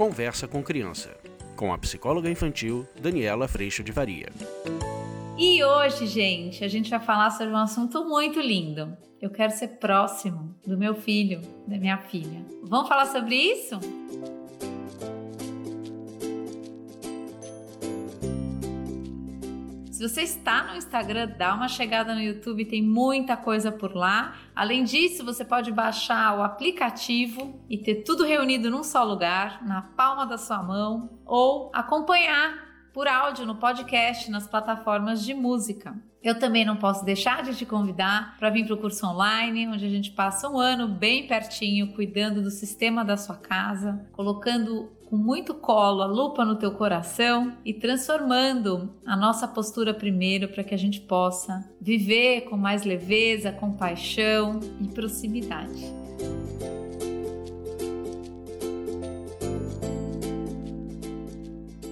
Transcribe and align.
Conversa 0.00 0.48
com 0.48 0.62
Criança, 0.62 1.14
com 1.54 1.74
a 1.74 1.76
psicóloga 1.76 2.30
infantil 2.30 2.88
Daniela 2.98 3.46
Freixo 3.46 3.84
de 3.84 3.92
Varia. 3.92 4.30
E 5.36 5.62
hoje, 5.62 6.06
gente, 6.06 6.64
a 6.64 6.68
gente 6.68 6.88
vai 6.88 7.00
falar 7.00 7.30
sobre 7.32 7.52
um 7.52 7.58
assunto 7.58 8.02
muito 8.06 8.40
lindo. 8.40 8.96
Eu 9.20 9.28
quero 9.28 9.52
ser 9.52 9.76
próximo 9.76 10.54
do 10.66 10.78
meu 10.78 10.94
filho, 10.94 11.42
da 11.68 11.76
minha 11.76 11.98
filha. 11.98 12.42
Vamos 12.62 12.88
falar 12.88 13.04
sobre 13.08 13.34
isso? 13.34 13.78
Se 20.00 20.08
você 20.08 20.22
está 20.22 20.64
no 20.64 20.76
Instagram, 20.76 21.28
dá 21.36 21.54
uma 21.54 21.68
chegada 21.68 22.14
no 22.14 22.22
YouTube, 22.22 22.64
tem 22.64 22.82
muita 22.82 23.36
coisa 23.36 23.70
por 23.70 23.94
lá. 23.94 24.34
Além 24.56 24.82
disso, 24.82 25.22
você 25.22 25.44
pode 25.44 25.70
baixar 25.70 26.38
o 26.38 26.42
aplicativo 26.42 27.62
e 27.68 27.76
ter 27.76 27.96
tudo 27.96 28.24
reunido 28.24 28.70
num 28.70 28.82
só 28.82 29.04
lugar, 29.04 29.62
na 29.62 29.82
palma 29.82 30.24
da 30.24 30.38
sua 30.38 30.62
mão, 30.62 31.20
ou 31.26 31.70
acompanhar 31.74 32.88
por 32.94 33.06
áudio 33.06 33.44
no 33.44 33.56
podcast 33.56 34.30
nas 34.30 34.46
plataformas 34.46 35.22
de 35.22 35.34
música. 35.34 35.94
Eu 36.22 36.38
também 36.38 36.64
não 36.64 36.76
posso 36.76 37.04
deixar 37.04 37.42
de 37.42 37.54
te 37.54 37.66
convidar 37.66 38.36
para 38.38 38.48
vir 38.48 38.64
para 38.64 38.76
o 38.76 38.78
curso 38.78 39.06
online, 39.06 39.68
onde 39.68 39.84
a 39.84 39.90
gente 39.90 40.12
passa 40.12 40.48
um 40.48 40.58
ano 40.58 40.88
bem 40.88 41.26
pertinho, 41.26 41.92
cuidando 41.92 42.40
do 42.40 42.50
sistema 42.50 43.04
da 43.04 43.18
sua 43.18 43.36
casa, 43.36 44.08
colocando 44.12 44.90
com 45.10 45.16
muito 45.16 45.54
colo 45.54 46.02
a 46.02 46.06
lupa 46.06 46.44
no 46.44 46.54
teu 46.54 46.70
coração 46.70 47.56
e 47.64 47.74
transformando 47.74 48.94
a 49.04 49.16
nossa 49.16 49.48
postura 49.48 49.92
primeiro 49.92 50.46
para 50.46 50.62
que 50.62 50.72
a 50.72 50.78
gente 50.78 51.00
possa 51.00 51.68
viver 51.80 52.42
com 52.42 52.56
mais 52.56 52.84
leveza, 52.84 53.50
compaixão 53.50 54.60
e 54.80 54.86
proximidade. 54.86 55.84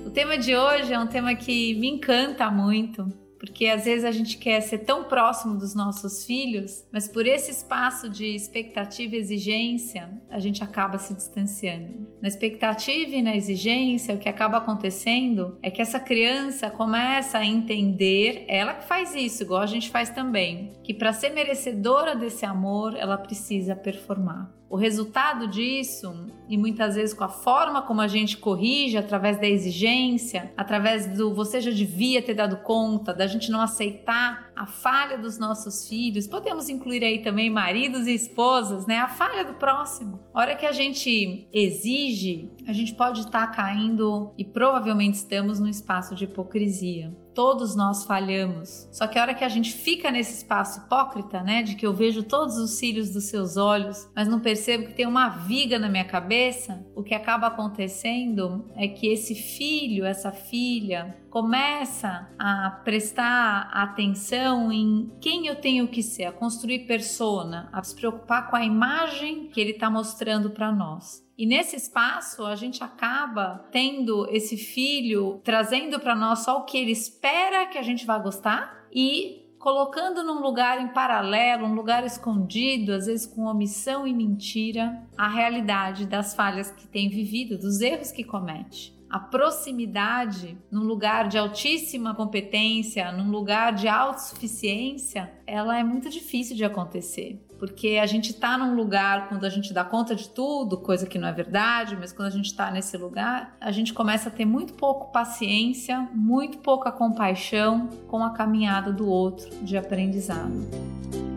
O 0.07 0.11
tema 0.11 0.39
de 0.39 0.57
hoje 0.57 0.93
é 0.93 0.99
um 0.99 1.09
tema 1.09 1.35
que 1.35 1.75
me 1.75 1.89
encanta 1.89 2.49
muito 2.53 3.05
porque 3.39 3.67
às 3.67 3.85
vezes 3.85 4.05
a 4.05 4.11
gente 4.11 4.37
quer 4.37 4.61
ser 4.61 4.79
tão 4.79 5.05
próximo 5.05 5.57
dos 5.57 5.75
nossos 5.75 6.25
filhos, 6.25 6.85
mas 6.93 7.09
por 7.09 7.27
esse 7.27 7.51
espaço 7.51 8.09
de 8.09 8.27
expectativa 8.27 9.15
e 9.15 9.19
exigência, 9.19 10.11
a 10.31 10.39
gente 10.39 10.63
acaba 10.63 10.99
se 10.99 11.15
distanciando. 11.15 12.09
Na 12.21 12.29
expectativa 12.29 13.15
e 13.15 13.23
na 13.23 13.37
exigência, 13.37 14.15
o 14.15 14.19
que 14.19 14.29
acaba 14.29 14.59
acontecendo 14.59 15.57
é 15.63 15.71
que 15.71 15.81
essa 15.81 16.01
criança 16.01 16.71
começa 16.71 17.39
a 17.39 17.47
entender, 17.47 18.45
ela 18.49 18.75
que 18.75 18.87
faz 18.87 19.15
isso, 19.15 19.43
igual 19.43 19.63
a 19.63 19.67
gente 19.67 19.91
faz 19.91 20.11
também, 20.11 20.73
que 20.83 20.93
para 20.93 21.13
ser 21.13 21.31
merecedora 21.31 22.17
desse 22.17 22.45
amor, 22.45 22.97
ela 22.97 23.17
precisa 23.17 23.77
performar. 23.77 24.58
O 24.71 24.77
resultado 24.77 25.49
disso, 25.49 26.27
e 26.47 26.59
muitas 26.59 26.95
vezes 26.95 27.15
com 27.15 27.25
a 27.25 27.29
forma 27.29 27.81
como 27.81 28.03
a 28.03 28.09
gente 28.09 28.37
corrige, 28.37 28.99
através 28.99 29.41
da 29.41 29.47
exigência, 29.47 30.53
através 30.57 31.07
do 31.17 31.35
você 31.35 31.59
já 31.61 31.71
devia 31.71 32.21
ter 32.21 32.35
dado 32.35 32.59
conta, 32.59 33.15
da 33.15 33.27
gente 33.27 33.51
não 33.51 33.63
aceitar 33.63 34.51
a 34.55 34.67
falha 34.67 35.17
dos 35.17 35.39
nossos 35.39 35.89
filhos, 35.89 36.27
podemos 36.27 36.69
incluir 36.69 37.03
aí 37.03 37.23
também 37.23 37.49
maridos 37.49 38.07
e 38.07 38.15
esposas, 38.15 38.87
né? 38.87 38.99
A 38.99 39.09
falha 39.09 39.45
do 39.45 39.55
próximo. 39.55 40.21
A 40.35 40.41
hora 40.41 40.57
que 40.57 40.67
a 40.67 40.73
gente 40.73 41.49
exige, 41.53 42.51
a 42.67 42.73
gente 42.73 42.95
pode 42.95 43.21
estar 43.21 43.47
tá 43.47 43.53
caindo 43.55 44.35
e 44.37 44.45
provavelmente 44.45 45.15
estamos 45.15 45.59
num 45.59 45.69
espaço 45.69 46.15
de 46.15 46.25
hipocrisia 46.25 47.17
todos 47.39 47.77
nós 47.77 48.05
falhamos. 48.05 48.89
Só 48.91 49.07
que 49.07 49.17
a 49.17 49.23
hora 49.23 49.33
que 49.33 49.45
a 49.45 49.49
gente 49.49 49.73
fica 49.73 50.11
nesse 50.11 50.39
espaço 50.39 50.81
hipócrita, 50.81 51.41
né, 51.41 51.63
de 51.63 51.77
que 51.77 51.87
eu 51.87 51.95
vejo 51.95 52.25
todos 52.25 52.57
os 52.57 52.73
cílios 52.79 53.11
dos 53.11 53.27
seus 53.27 53.57
olhos, 53.57 54.11
mas 54.13 54.27
não 54.27 54.41
percebo 54.41 54.89
que 54.89 54.95
tem 54.95 55.07
uma 55.07 55.29
viga 55.29 55.79
na 55.79 55.89
minha 55.89 56.05
cabeça, 56.05 56.85
o 56.97 57.03
que 57.05 57.15
acaba 57.15 57.47
acontecendo 57.47 58.69
é 58.75 58.89
que 58.89 59.07
esse 59.07 59.37
filho, 59.37 60.05
essa 60.05 60.33
filha, 60.33 61.17
começa 61.31 62.29
a 62.37 62.71
prestar 62.83 63.71
atenção 63.73 64.73
em 64.73 65.09
quem 65.21 65.47
eu 65.47 65.55
tenho 65.55 65.87
que 65.87 66.03
ser, 66.03 66.25
a 66.25 66.33
construir 66.33 66.89
persona, 66.89 67.69
a 67.73 67.81
se 67.85 67.95
preocupar 67.95 68.51
com 68.51 68.57
a 68.57 68.65
imagem 68.65 69.47
que 69.47 69.61
ele 69.61 69.71
está 69.71 69.89
mostrando 69.89 70.51
para 70.51 70.73
nós. 70.73 71.28
E 71.39 71.47
nesse 71.47 71.77
espaço, 71.77 72.45
a 72.45 72.57
gente 72.57 72.83
acaba 72.83 73.65
tendo 73.71 74.27
esse 74.29 74.57
filho 74.57 75.41
trazendo 75.45 76.01
para 76.01 76.17
nós 76.17 76.41
só 76.41 76.59
o 76.59 76.65
que 76.65 76.77
ele 76.77 76.91
espera 76.91 77.67
que 77.67 77.79
a 77.79 77.83
gente 77.83 78.05
vá 78.05 78.19
gostar 78.19 78.89
e 78.93 79.47
colocando 79.57 80.25
num 80.25 80.41
lugar 80.41 80.81
em 80.81 80.89
paralelo, 80.89 81.67
um 81.67 81.75
lugar 81.75 82.05
escondido, 82.05 82.93
às 82.93 83.07
vezes 83.07 83.25
com 83.27 83.45
omissão 83.45 84.05
e 84.05 84.13
mentira, 84.13 85.01
a 85.17 85.29
realidade 85.29 86.07
das 86.07 86.35
falhas 86.35 86.73
que 86.73 86.89
tem 86.89 87.09
vivido, 87.09 87.57
dos 87.57 87.81
erros 87.81 88.11
que 88.11 88.25
comete 88.25 88.99
a 89.11 89.19
proximidade 89.19 90.59
num 90.71 90.83
lugar 90.83 91.29
de 91.29 91.39
altíssima 91.39 92.15
competência, 92.15 93.11
num 93.13 93.31
lugar 93.31 93.73
de 93.73 93.89
autossuficiência, 93.89 95.33
ela 95.47 95.79
é 95.79 95.83
muito 95.83 96.11
difícil 96.11 96.55
de 96.55 96.65
acontecer. 96.65 97.41
Porque 97.59 97.99
a 98.01 98.07
gente 98.07 98.31
está 98.31 98.57
num 98.57 98.75
lugar 98.75 99.29
quando 99.29 99.45
a 99.45 99.49
gente 99.49 99.73
dá 99.73 99.85
conta 99.85 100.15
de 100.15 100.29
tudo, 100.29 100.79
coisa 100.79 101.07
que 101.07 101.19
não 101.19 101.29
é 101.29 101.33
verdade, 101.33 101.97
mas 101.99 102.13
quando 102.13 102.29
a 102.29 102.31
gente 102.31 102.47
está 102.47 102.71
nesse 102.71 102.97
lugar, 102.97 103.57
a 103.61 103.73
gente 103.73 103.93
começa 103.93 104.29
a 104.29 104.33
ter 104.33 104.45
muito 104.45 104.75
pouco 104.75 105.11
paciência, 105.13 106.09
muito 106.15 106.59
pouca 106.59 106.93
compaixão 106.93 107.89
com 108.07 108.23
a 108.23 108.31
caminhada 108.31 108.93
do 108.93 109.09
outro 109.09 109.51
de 109.63 109.77
aprendizado. 109.77 111.28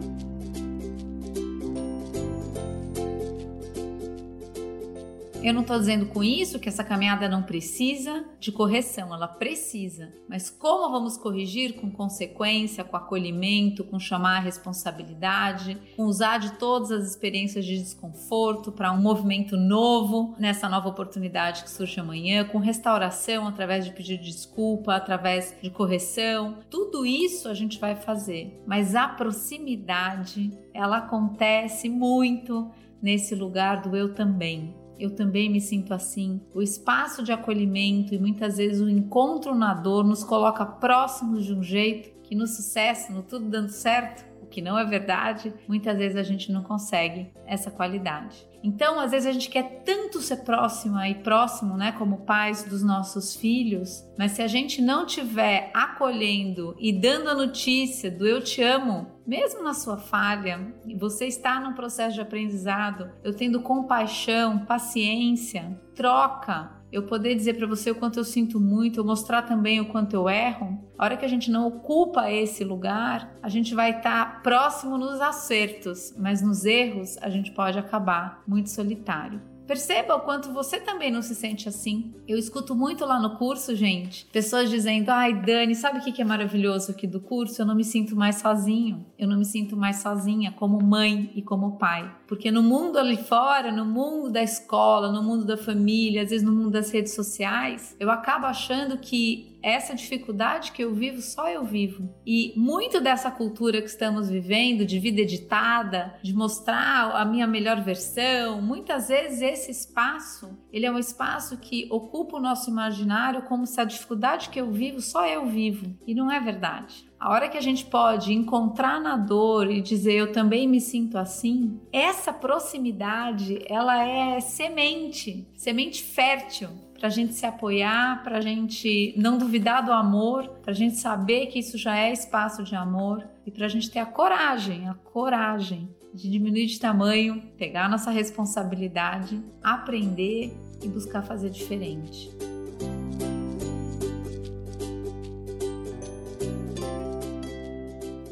Eu 5.43 5.55
não 5.55 5.61
estou 5.61 5.79
dizendo 5.79 6.05
com 6.05 6.23
isso 6.23 6.59
que 6.59 6.69
essa 6.69 6.83
caminhada 6.83 7.27
não 7.27 7.41
precisa 7.41 8.23
de 8.39 8.51
correção, 8.51 9.11
ela 9.11 9.27
precisa. 9.27 10.13
Mas 10.29 10.51
como 10.51 10.91
vamos 10.91 11.17
corrigir 11.17 11.73
com 11.81 11.89
consequência, 11.89 12.83
com 12.83 12.95
acolhimento, 12.95 13.83
com 13.83 13.99
chamar 13.99 14.37
a 14.37 14.41
responsabilidade, 14.41 15.79
com 15.95 16.03
usar 16.03 16.37
de 16.37 16.53
todas 16.59 16.91
as 16.91 17.09
experiências 17.09 17.65
de 17.65 17.75
desconforto 17.75 18.71
para 18.71 18.91
um 18.91 19.01
movimento 19.01 19.57
novo 19.57 20.35
nessa 20.37 20.69
nova 20.69 20.89
oportunidade 20.89 21.63
que 21.63 21.71
surge 21.71 21.99
amanhã, 21.99 22.45
com 22.45 22.59
restauração 22.59 23.47
através 23.47 23.83
de 23.83 23.93
pedir 23.93 24.19
desculpa, 24.19 24.93
através 24.93 25.57
de 25.59 25.71
correção. 25.71 26.59
Tudo 26.69 27.03
isso 27.03 27.49
a 27.49 27.55
gente 27.55 27.79
vai 27.79 27.95
fazer, 27.95 28.61
mas 28.67 28.93
a 28.93 29.07
proximidade, 29.07 30.51
ela 30.71 30.97
acontece 30.97 31.89
muito 31.89 32.69
nesse 33.01 33.33
lugar 33.33 33.81
do 33.81 33.97
eu 33.97 34.13
também 34.13 34.79
eu 35.01 35.11
também 35.11 35.49
me 35.49 35.59
sinto 35.59 35.93
assim. 35.93 36.41
O 36.53 36.61
espaço 36.61 37.23
de 37.23 37.31
acolhimento 37.31 38.13
e 38.13 38.19
muitas 38.19 38.57
vezes 38.57 38.81
o 38.81 38.89
encontro 38.89 39.55
na 39.55 39.73
dor 39.73 40.03
nos 40.03 40.23
coloca 40.23 40.65
próximos 40.65 41.45
de 41.45 41.53
um 41.53 41.63
jeito 41.63 42.11
que 42.23 42.35
no 42.35 42.47
sucesso, 42.47 43.11
no 43.11 43.23
tudo 43.23 43.49
dando 43.49 43.69
certo, 43.69 44.30
que 44.51 44.61
não 44.61 44.77
é 44.77 44.85
verdade, 44.85 45.53
muitas 45.67 45.97
vezes 45.97 46.17
a 46.17 46.23
gente 46.23 46.51
não 46.51 46.61
consegue 46.61 47.31
essa 47.47 47.71
qualidade. 47.71 48.47
Então, 48.63 48.99
às 48.99 49.09
vezes 49.09 49.27
a 49.27 49.31
gente 49.31 49.49
quer 49.49 49.81
tanto 49.83 50.21
ser 50.21 50.37
próxima 50.37 51.09
e 51.09 51.15
próximo, 51.15 51.75
né, 51.75 51.93
como 51.93 52.25
pais 52.25 52.63
dos 52.63 52.83
nossos 52.83 53.35
filhos, 53.35 54.05
mas 54.19 54.33
se 54.33 54.41
a 54.43 54.47
gente 54.47 54.81
não 54.81 55.05
tiver 55.05 55.71
acolhendo 55.73 56.75
e 56.79 56.93
dando 56.93 57.29
a 57.29 57.33
notícia 57.33 58.11
do 58.11 58.27
eu 58.27 58.43
te 58.43 58.61
amo, 58.61 59.07
mesmo 59.25 59.63
na 59.63 59.73
sua 59.73 59.97
falha, 59.97 60.73
você 60.99 61.25
está 61.25 61.59
num 61.59 61.73
processo 61.73 62.15
de 62.15 62.21
aprendizado, 62.21 63.09
eu 63.23 63.35
tendo 63.35 63.61
compaixão, 63.61 64.59
paciência, 64.65 65.79
troca, 65.95 66.80
eu 66.91 67.03
poder 67.03 67.35
dizer 67.35 67.55
para 67.55 67.67
você 67.67 67.91
o 67.91 67.95
quanto 67.95 68.19
eu 68.19 68.23
sinto 68.23 68.59
muito, 68.59 68.99
eu 68.99 69.05
mostrar 69.05 69.43
também 69.43 69.79
o 69.79 69.85
quanto 69.85 70.15
eu 70.15 70.29
erro, 70.29 70.77
a 70.97 71.05
hora 71.05 71.17
que 71.17 71.25
a 71.25 71.27
gente 71.27 71.49
não 71.49 71.67
ocupa 71.67 72.31
esse 72.31 72.63
lugar, 72.63 73.35
a 73.41 73.49
gente 73.49 73.73
vai 73.73 73.97
estar 73.97 74.25
tá 74.25 74.39
próximo 74.41 74.97
nos 74.97 75.21
acertos, 75.21 76.13
mas 76.17 76.41
nos 76.41 76.65
erros 76.65 77.17
a 77.21 77.29
gente 77.29 77.51
pode 77.51 77.79
acabar 77.79 78.43
muito 78.47 78.69
solitário. 78.69 79.50
Perceba 79.71 80.17
o 80.17 80.19
quanto 80.19 80.51
você 80.51 80.81
também 80.81 81.09
não 81.09 81.21
se 81.21 81.33
sente 81.33 81.69
assim. 81.69 82.13
Eu 82.27 82.37
escuto 82.37 82.75
muito 82.75 83.05
lá 83.05 83.21
no 83.21 83.37
curso, 83.37 83.73
gente, 83.73 84.25
pessoas 84.25 84.69
dizendo: 84.69 85.07
ai, 85.07 85.33
Dani, 85.33 85.75
sabe 85.75 85.99
o 85.99 86.01
que 86.03 86.21
é 86.21 86.25
maravilhoso 86.25 86.91
aqui 86.91 87.07
do 87.07 87.21
curso? 87.21 87.61
Eu 87.61 87.65
não 87.65 87.73
me 87.73 87.85
sinto 87.85 88.13
mais 88.13 88.35
sozinho. 88.35 89.05
Eu 89.17 89.29
não 89.29 89.37
me 89.37 89.45
sinto 89.45 89.77
mais 89.77 90.01
sozinha 90.01 90.51
como 90.51 90.83
mãe 90.83 91.31
e 91.33 91.41
como 91.41 91.77
pai. 91.77 92.13
Porque 92.27 92.51
no 92.51 92.61
mundo 92.61 92.99
ali 92.99 93.15
fora, 93.15 93.71
no 93.71 93.85
mundo 93.85 94.29
da 94.29 94.43
escola, 94.43 95.09
no 95.09 95.23
mundo 95.23 95.45
da 95.45 95.55
família, 95.55 96.23
às 96.23 96.31
vezes 96.31 96.45
no 96.45 96.51
mundo 96.51 96.71
das 96.71 96.91
redes 96.91 97.15
sociais, 97.15 97.95
eu 97.97 98.11
acabo 98.11 98.47
achando 98.47 98.97
que 98.97 99.50
essa 99.61 99.93
dificuldade 99.95 100.71
que 100.71 100.83
eu 100.83 100.93
vivo, 100.93 101.21
só 101.21 101.49
eu 101.49 101.63
vivo. 101.63 102.13
E 102.25 102.53
muito 102.55 102.99
dessa 102.99 103.29
cultura 103.29 103.81
que 103.81 103.87
estamos 103.87 104.29
vivendo, 104.29 104.85
de 104.85 104.99
vida 104.99 105.21
editada, 105.21 106.15
de 106.23 106.33
mostrar 106.33 107.11
a 107.15 107.25
minha 107.25 107.47
melhor 107.47 107.81
versão, 107.81 108.61
muitas 108.61 109.07
vezes 109.07 109.41
esse 109.41 109.71
espaço, 109.71 110.57
ele 110.71 110.85
é 110.85 110.91
um 110.91 110.99
espaço 110.99 111.57
que 111.57 111.87
ocupa 111.89 112.37
o 112.37 112.41
nosso 112.41 112.69
imaginário 112.69 113.43
como 113.43 113.65
se 113.65 113.79
a 113.79 113.83
dificuldade 113.85 114.49
que 114.49 114.59
eu 114.59 114.71
vivo, 114.71 115.01
só 115.01 115.25
eu 115.27 115.45
vivo. 115.45 115.95
E 116.05 116.13
não 116.13 116.31
é 116.31 116.39
verdade. 116.39 117.09
a 117.19 117.29
hora 117.29 117.47
que 117.47 117.57
a 117.57 117.61
gente 117.61 117.85
pode 117.85 118.33
encontrar 118.33 118.99
na 118.99 119.15
dor 119.15 119.69
e 119.71 119.79
dizer 119.79 120.13
eu 120.13 120.31
também 120.31 120.67
me 120.67 120.81
sinto 120.81 121.19
assim, 121.19 121.79
essa 121.93 122.33
proximidade 122.33 123.59
ela 123.67 124.03
é 124.03 124.39
semente, 124.39 125.47
semente 125.55 126.03
fértil 126.03 126.69
para 127.01 127.07
a 127.07 127.11
gente 127.11 127.33
se 127.33 127.47
apoiar, 127.47 128.23
para 128.23 128.37
a 128.37 128.41
gente 128.41 129.11
não 129.17 129.35
duvidar 129.35 129.83
do 129.83 129.91
amor, 129.91 130.47
para 130.61 130.69
a 130.69 130.75
gente 130.75 130.97
saber 130.97 131.47
que 131.47 131.57
isso 131.57 131.75
já 131.75 131.97
é 131.97 132.13
espaço 132.13 132.61
de 132.63 132.75
amor 132.75 133.27
e 133.43 133.49
para 133.49 133.65
a 133.65 133.69
gente 133.69 133.89
ter 133.89 133.97
a 133.97 134.05
coragem, 134.05 134.87
a 134.87 134.93
coragem 134.93 135.89
de 136.13 136.29
diminuir 136.29 136.67
de 136.67 136.79
tamanho, 136.79 137.41
pegar 137.57 137.89
nossa 137.89 138.11
responsabilidade, 138.11 139.41
aprender 139.63 140.55
e 140.83 140.87
buscar 140.87 141.23
fazer 141.23 141.49
diferente. 141.49 142.29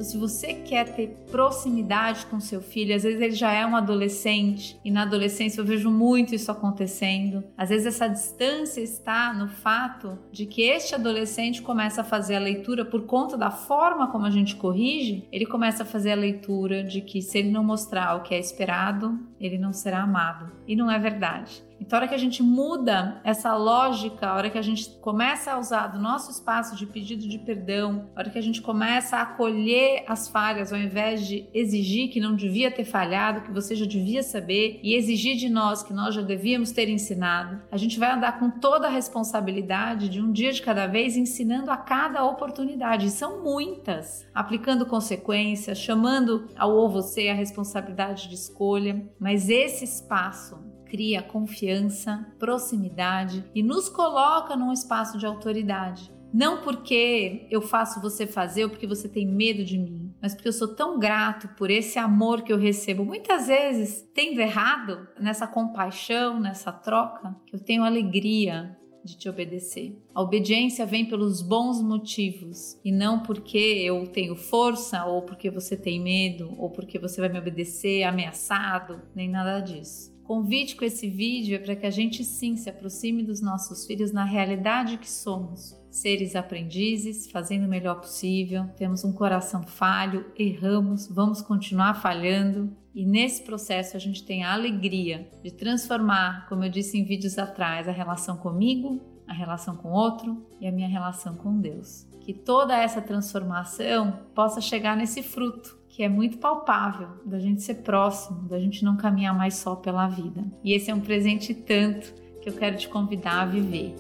Se 0.10 0.18
você 0.18 0.54
quer 0.56 0.96
ter 0.96 1.16
proximidade 1.30 2.26
com 2.26 2.40
seu 2.40 2.62
filho, 2.62 2.96
às 2.96 3.04
vezes 3.04 3.22
ele 3.22 3.36
já 3.36 3.52
é 3.52 3.64
um 3.64 3.76
adolescente 3.76 4.80
e 4.84 4.90
na 4.90 5.04
adolescência 5.04 5.62
eu 5.62 5.66
vejo 5.66 5.92
muito 5.92 6.34
isso 6.34 6.52
acontecendo. 6.52 7.44
Às 7.56 7.70
vezes 7.70 7.86
essa 7.86 8.08
distância 8.08 8.82
está 8.82 9.32
no 9.34 9.48
fato 9.48 10.18
de 10.32 10.48
que 10.48 10.64
este 10.64 10.96
adolescente 10.96 11.62
começa 11.62 12.02
a 12.02 12.04
fazer 12.04 12.36
a 12.36 12.40
leitura 12.40 12.84
por 12.84 13.04
conta 13.06 13.38
da 13.38 13.52
forma 13.52 14.08
como 14.08 14.26
a 14.26 14.32
gente 14.32 14.56
corrige, 14.56 15.28
ele 15.32 15.46
começa 15.46 15.84
a 15.84 15.86
fazer 15.86 16.14
a 16.14 16.16
leitura 16.16 16.84
de 16.84 17.02
que 17.02 17.22
se 17.22 17.38
ele 17.38 17.52
não 17.52 17.64
mostrar 17.64 18.16
o 18.16 18.24
que 18.24 18.34
é 18.34 18.40
esperado, 18.40 19.20
ele 19.40 19.60
não 19.60 19.72
será 19.72 20.02
amado. 20.02 20.52
E 20.68 20.76
não 20.76 20.90
é 20.90 20.98
verdade. 20.98 21.69
Então, 21.89 21.97
a 21.97 22.01
hora 22.01 22.07
que 22.07 22.13
a 22.13 22.19
gente 22.19 22.44
muda 22.44 23.19
essa 23.24 23.57
lógica, 23.57 24.27
a 24.27 24.36
hora 24.36 24.51
que 24.51 24.59
a 24.59 24.62
gente 24.62 24.91
começa 25.01 25.53
a 25.53 25.57
usar 25.57 25.88
do 25.88 25.97
nosso 25.97 26.30
espaço 26.30 26.75
de 26.75 26.86
pedido 26.86 27.27
de 27.27 27.39
perdão, 27.39 28.12
a 28.15 28.19
hora 28.19 28.30
que 28.30 28.38
a 28.38 28.44
gente 28.44 28.62
começa 28.62 29.18
a 29.18 29.24
acolher 29.24 30.03
as 30.07 30.30
falhas, 30.30 30.71
ao 30.71 30.77
invés 30.77 31.25
de 31.25 31.47
exigir 31.51 32.12
que 32.12 32.19
não 32.19 32.36
devia 32.36 32.69
ter 32.69 32.83
falhado, 32.86 33.41
que 33.41 33.51
você 33.51 33.75
já 33.75 33.88
devia 33.88 34.21
saber, 34.21 34.80
e 34.83 34.94
exigir 34.94 35.36
de 35.36 35.50
nós 35.50 35.81
que 35.81 35.91
nós 35.91 36.13
já 36.13 36.21
devíamos 36.21 36.71
ter 36.71 36.88
ensinado, 36.89 37.59
a 37.71 37.77
gente 37.77 37.97
vai 37.97 38.12
andar 38.12 38.38
com 38.38 38.51
toda 38.51 38.86
a 38.86 38.91
responsabilidade 38.91 40.09
de 40.09 40.21
um 40.21 40.31
dia 40.31 40.51
de 40.51 40.62
cada 40.62 40.86
vez, 40.86 41.18
ensinando 41.18 41.71
a 41.71 41.77
cada 41.77 42.24
oportunidade. 42.24 43.07
E 43.07 43.09
são 43.09 43.41
muitas, 43.41 44.27
aplicando 44.31 44.86
consequências, 44.86 45.80
chamando 45.80 46.50
ao 46.56 46.69
ou 46.69 46.88
você 46.88 47.30
a 47.30 47.33
responsabilidade 47.33 48.30
de 48.30 48.36
escolha, 48.36 49.09
mas 49.19 49.50
esse 49.50 49.86
espaço 49.86 50.69
cria 50.89 51.21
confiança, 51.21 52.27
proximidade 52.38 53.45
e 53.53 53.62
nos 53.63 53.88
coloca 53.88 54.56
num 54.56 54.74
espaço 54.74 55.18
de 55.18 55.25
autoridade. 55.25 56.12
Não 56.33 56.62
porque 56.62 57.47
eu 57.50 57.62
faço 57.62 58.01
você 58.01 58.27
fazer 58.27 58.63
ou 58.63 58.69
porque 58.69 58.86
você 58.86 59.07
tem 59.07 59.25
medo 59.25 59.63
de 59.63 59.77
mim, 59.80 60.13
mas 60.21 60.33
porque 60.33 60.47
eu 60.47 60.53
sou 60.53 60.75
tão 60.75 61.00
grato 61.00 61.47
por 61.56 61.71
esse 61.71 61.97
amor 61.97 62.44
que 62.44 62.53
eu 62.53 62.57
recebo. 62.57 63.03
Muitas 63.03 63.47
vezes, 63.47 64.07
tendo 64.13 64.39
errado 64.39 65.07
nessa 65.19 65.47
compaixão, 65.47 66.39
nessa 66.39 66.71
troca, 66.71 67.36
que 67.47 67.56
eu 67.56 67.59
tenho 67.59 67.83
alegria 67.83 68.77
de 69.03 69.18
te 69.18 69.30
obedecer. 69.30 69.97
A 70.13 70.21
obediência 70.21 70.86
vem 70.86 71.06
pelos 71.06 71.41
bons 71.41 71.81
motivos 71.81 72.80
e 72.83 72.91
não 72.91 73.24
porque 73.24 73.57
eu 73.57 74.06
tenho 74.06 74.36
força 74.36 75.06
ou 75.06 75.24
porque 75.24 75.50
você 75.50 75.75
tem 75.75 76.00
medo 76.00 76.53
ou 76.57 76.69
porque 76.69 77.00
você 77.00 77.21
vai 77.21 77.30
me 77.30 77.39
obedecer 77.39 78.03
ameaçado, 78.03 79.01
nem 79.15 79.30
nada 79.30 79.62
disso 79.62 80.19
convite 80.30 80.76
com 80.76 80.86
esse 80.86 81.10
vídeo 81.10 81.56
é 81.56 81.58
para 81.58 81.76
que 81.76 81.88
a 81.88 81.90
gente 81.90 82.24
sim 82.24 82.56
se 82.56 82.70
aproxime 82.70 83.24
dos 83.24 83.42
nossos 83.42 83.88
filhos 83.88 84.12
na 84.12 84.24
realidade 84.24 85.00
que 85.00 85.10
somos. 85.10 85.76
Seres 85.90 86.36
aprendizes, 86.36 87.31
fazendo 87.31 87.66
o 87.66 87.68
melhor 87.68 87.96
possível, 87.96 88.68
temos 88.78 89.04
um 89.04 89.12
coração 89.12 89.64
falho, 89.64 90.31
erramos, 90.38 91.08
vamos 91.08 91.42
continuar 91.42 91.96
falhando 91.96 92.72
e 92.94 93.08
nesse 93.08 93.42
processo 93.42 93.98
a 93.98 94.00
gente 94.00 94.24
tem 94.24 94.44
a 94.44 94.54
alegria 94.54 95.28
de 95.44 95.50
transformar, 95.50 96.46
como 96.48 96.64
eu 96.64 96.70
disse 96.70 96.96
em 96.96 97.06
vídeos 97.06 97.40
atrás, 97.40 97.88
a 97.88 97.92
relação 97.92 98.38
comigo, 98.38 99.02
a 99.28 99.34
relação 99.34 99.75
com 99.78 99.90
o 99.90 99.94
outro 99.94 100.46
e 100.62 100.68
a 100.68 100.72
minha 100.72 100.88
relação 100.88 101.34
com 101.34 101.60
Deus. 101.60 102.08
Que 102.22 102.36
toda 102.36 102.78
essa 102.78 103.02
transformação 103.02 104.20
possa 104.36 104.62
chegar 104.62 104.96
nesse 104.96 105.24
fruto 105.24 105.79
que 105.89 106.01
é 106.03 106.07
muito 106.07 106.38
palpável, 106.38 107.09
da 107.25 107.39
gente 107.39 107.63
ser 107.63 107.74
próximo, 107.75 108.47
da 108.47 108.57
gente 108.59 108.86
não 108.86 108.95
caminhar 108.95 109.36
mais 109.36 109.56
só 109.56 109.75
pela 109.75 110.07
vida. 110.07 110.45
E 110.63 110.71
esse 110.74 110.91
é 110.91 110.95
um 110.95 111.01
presente 111.01 111.53
tanto 111.53 112.13
que 112.41 112.47
eu 112.47 112.53
quero 112.53 112.77
te 112.77 112.88
convidar 112.88 113.41
a 113.41 113.45
viver. 113.45 113.94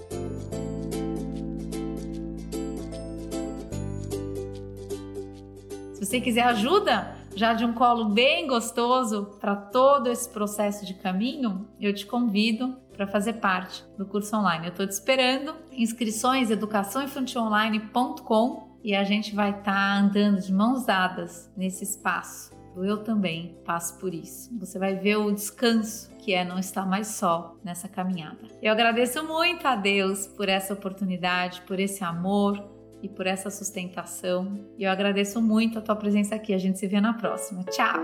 Se 5.95 6.05
você 6.05 6.21
quiser 6.21 6.43
ajuda, 6.43 7.17
já 7.35 7.53
de 7.53 7.65
um 7.65 7.73
colo 7.73 8.05
bem 8.05 8.47
gostoso 8.47 9.35
para 9.41 9.55
todo 9.55 10.07
esse 10.07 10.29
processo 10.29 10.85
de 10.85 10.93
caminho, 10.93 11.67
eu 11.81 11.93
te 11.93 12.05
convido 12.05 12.77
para 12.93 13.07
fazer 13.07 13.33
parte 13.33 13.83
do 13.97 14.05
curso 14.05 14.37
online. 14.37 14.67
Eu 14.67 14.71
estou 14.71 14.87
te 14.87 14.91
esperando. 14.91 15.55
Inscrições 15.71 16.51
educaçãoinfantilonline.com 16.51 18.68
e 18.83 18.95
a 18.95 19.03
gente 19.03 19.35
vai 19.35 19.51
estar 19.51 19.63
tá 19.63 19.97
andando 19.97 20.41
de 20.41 20.53
mãos 20.53 20.85
dadas 20.85 21.51
nesse 21.55 21.83
espaço. 21.83 22.57
Eu 22.75 23.03
também 23.03 23.57
passo 23.65 23.97
por 23.99 24.13
isso. 24.13 24.49
Você 24.59 24.79
vai 24.79 24.95
ver 24.95 25.17
o 25.17 25.31
descanso 25.31 26.09
que 26.17 26.33
é 26.33 26.45
não 26.45 26.57
estar 26.57 26.85
mais 26.85 27.07
só 27.07 27.57
nessa 27.63 27.89
caminhada. 27.89 28.47
Eu 28.61 28.71
agradeço 28.71 29.23
muito 29.23 29.67
a 29.67 29.75
Deus 29.75 30.27
por 30.27 30.47
essa 30.47 30.73
oportunidade, 30.73 31.61
por 31.61 31.79
esse 31.79 32.03
amor 32.03 32.63
e 33.01 33.09
por 33.09 33.27
essa 33.27 33.49
sustentação. 33.49 34.65
E 34.77 34.83
eu 34.83 34.91
agradeço 34.91 35.41
muito 35.41 35.77
a 35.77 35.81
tua 35.81 35.95
presença 35.95 36.35
aqui. 36.35 36.53
A 36.53 36.57
gente 36.57 36.79
se 36.79 36.87
vê 36.87 37.01
na 37.01 37.13
próxima. 37.13 37.63
Tchau! 37.65 37.99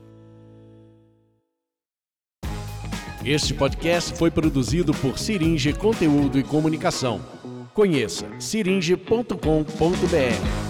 Este 3.24 3.54
podcast 3.54 4.14
foi 4.18 4.30
produzido 4.30 4.92
por 4.92 5.18
Siringe 5.18 5.72
Conteúdo 5.72 6.38
e 6.38 6.42
Comunicação. 6.42 7.24
Conheça 7.72 8.28
siringe.com.br. 8.38 10.67